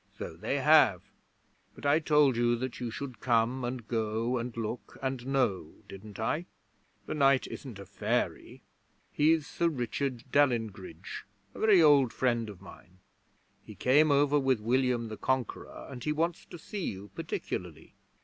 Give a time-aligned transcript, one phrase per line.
[0.17, 1.03] 'So they have;
[1.75, 6.19] but I told you that you should come and go and look and know, didn't
[6.19, 6.47] I?
[7.05, 8.63] The knight isn't a fairy.
[9.11, 12.97] He's Sir Richard Dalyngridge, a very old friend of mine.
[13.63, 17.93] He came over with William the Conqueror, and he wants to see you particularly.'